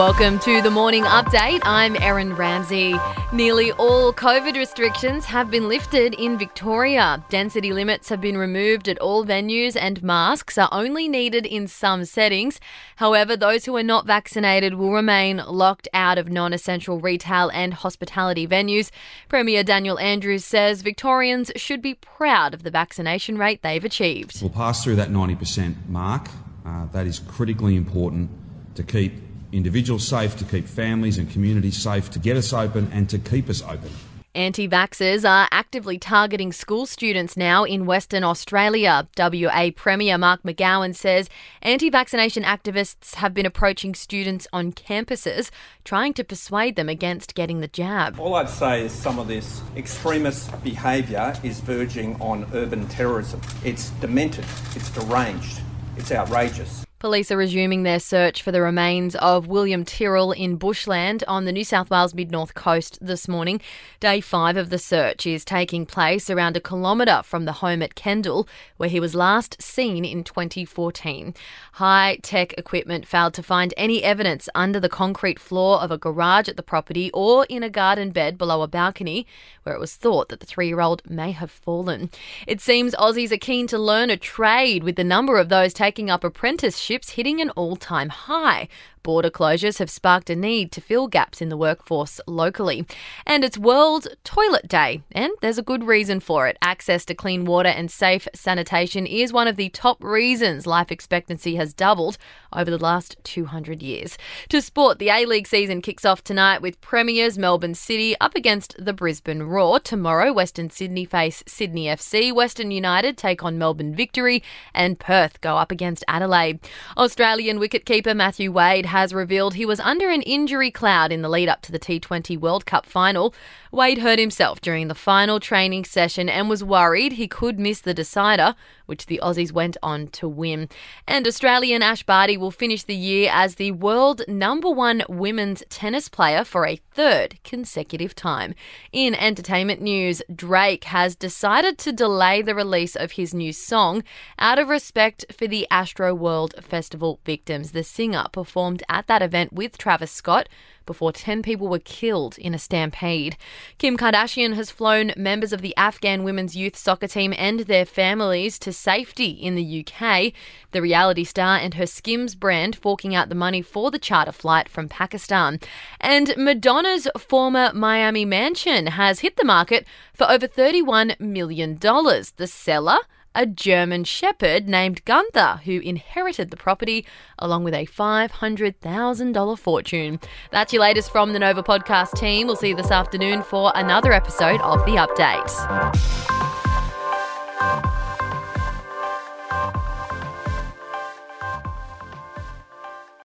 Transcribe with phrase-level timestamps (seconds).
[0.00, 1.60] Welcome to the morning update.
[1.62, 2.94] I'm Erin Ramsey.
[3.34, 7.22] Nearly all COVID restrictions have been lifted in Victoria.
[7.28, 12.06] Density limits have been removed at all venues, and masks are only needed in some
[12.06, 12.60] settings.
[12.96, 17.74] However, those who are not vaccinated will remain locked out of non essential retail and
[17.74, 18.90] hospitality venues.
[19.28, 24.40] Premier Daniel Andrews says Victorians should be proud of the vaccination rate they've achieved.
[24.40, 26.26] We'll pass through that 90% mark.
[26.64, 28.30] Uh, that is critically important
[28.76, 33.08] to keep individuals safe, to keep families and communities safe, to get us open and
[33.10, 33.90] to keep us open.
[34.34, 39.08] Anti vaxxers are actively targeting school students now in Western Australia.
[39.18, 41.28] WA Premier Mark McGowan says
[41.62, 45.50] anti vaccination activists have been approaching students on campuses,
[45.82, 48.20] trying to persuade them against getting the jab.
[48.20, 53.40] All I'd say is some of this extremist behaviour is verging on urban terrorism.
[53.64, 54.44] It's demented,
[54.76, 55.60] it's deranged,
[55.96, 56.84] it's outrageous.
[57.00, 61.50] Police are resuming their search for the remains of William Tyrrell in bushland on the
[61.50, 63.62] New South Wales mid north coast this morning.
[64.00, 67.94] Day five of the search is taking place around a kilometre from the home at
[67.94, 71.34] Kendall, where he was last seen in 2014.
[71.72, 76.50] High tech equipment failed to find any evidence under the concrete floor of a garage
[76.50, 79.26] at the property or in a garden bed below a balcony,
[79.62, 82.10] where it was thought that the three year old may have fallen.
[82.46, 86.10] It seems Aussies are keen to learn a trade, with the number of those taking
[86.10, 88.68] up apprenticeships hitting an all time high.
[89.02, 92.84] Border closures have sparked a need to fill gaps in the workforce locally.
[93.24, 96.58] And it's World Toilet Day, and there's a good reason for it.
[96.60, 101.56] Access to clean water and safe sanitation is one of the top reasons life expectancy
[101.56, 102.18] has doubled
[102.52, 104.18] over the last 200 years.
[104.50, 108.74] To sport, the A League season kicks off tonight with Premiers Melbourne City up against
[108.78, 109.80] the Brisbane Roar.
[109.80, 114.42] Tomorrow, Western Sydney face Sydney FC, Western United take on Melbourne Victory,
[114.74, 116.60] and Perth go up against Adelaide.
[116.96, 121.48] Australian wicketkeeper Matthew Wade has revealed he was under an injury cloud in the lead
[121.48, 123.34] up to the T20 World Cup final.
[123.72, 127.94] Wade hurt himself during the final training session and was worried he could miss the
[127.94, 128.54] decider,
[128.86, 130.68] which the Aussies went on to win.
[131.06, 136.08] And Australian Ash Barty will finish the year as the world number one women's tennis
[136.08, 138.54] player for a third consecutive time.
[138.92, 144.02] In entertainment news, Drake has decided to delay the release of his new song
[144.38, 147.72] out of respect for the Astroworld Festival victims.
[147.72, 150.48] The singer performed at that event with Travis Scott
[150.86, 153.36] before 10 people were killed in a stampede.
[153.78, 158.58] Kim Kardashian has flown members of the Afghan women's youth soccer team and their families
[158.58, 160.32] to safety in the UK.
[160.72, 164.68] The reality star and her Skims brand forking out the money for the charter flight
[164.68, 165.60] from Pakistan.
[166.00, 171.78] And Madonna's former Miami mansion has hit the market for over $31 million.
[171.78, 172.98] The seller
[173.34, 177.06] a German shepherd named Gunther, who inherited the property
[177.38, 180.20] along with a $500,000 fortune.
[180.50, 182.46] That's your latest from the Nova podcast team.
[182.46, 186.29] We'll see you this afternoon for another episode of The Update.